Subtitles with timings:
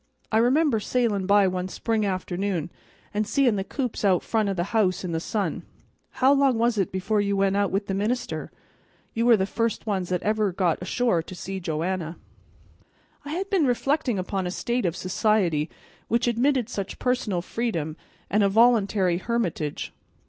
[0.31, 2.71] I remember sailin' by one spring afternoon,
[3.13, 5.61] an' seein' the coops out front o' the house in the sun.
[6.13, 8.51] How long was it before you went out with the minister?
[9.13, 12.17] You were the first ones that ever really got ashore to see Joanna."
[13.25, 15.69] I had been reflecting upon a state of society
[16.07, 17.95] which admitted such personal freedom
[18.27, 19.93] and a voluntary hermitage.